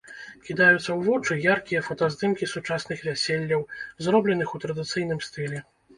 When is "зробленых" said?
4.07-4.49